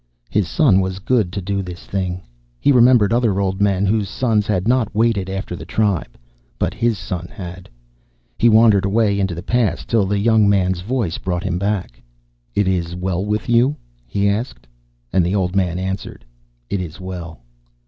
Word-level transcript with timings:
His 0.31 0.47
son 0.47 0.81
was 0.81 0.97
good 0.97 1.31
to 1.31 1.43
do 1.43 1.61
this 1.61 1.85
thing. 1.85 2.23
He 2.59 2.71
remembered 2.71 3.13
other 3.13 3.39
old 3.39 3.61
men 3.61 3.85
whose 3.85 4.09
sons 4.09 4.47
had 4.47 4.67
not 4.67 4.95
waited 4.95 5.29
after 5.29 5.55
the 5.55 5.63
tribe. 5.63 6.17
But 6.57 6.73
his 6.73 6.97
son 6.97 7.27
had. 7.27 7.69
He 8.39 8.49
wandered 8.49 8.83
away 8.83 9.19
into 9.19 9.35
the 9.35 9.43
past, 9.43 9.87
till 9.87 10.07
the 10.07 10.17
young 10.17 10.49
man's 10.49 10.81
voice 10.81 11.19
brought 11.19 11.43
him 11.43 11.59
back. 11.59 12.01
"Is 12.55 12.93
it 12.93 12.97
well 12.97 13.23
with 13.23 13.47
you?" 13.47 13.75
he 14.07 14.27
asked. 14.27 14.65
And 15.13 15.23
the 15.23 15.35
old 15.35 15.55
man 15.55 15.77
answered, 15.77 16.25
"It 16.67 16.81
is 16.81 16.99
well." 16.99 17.39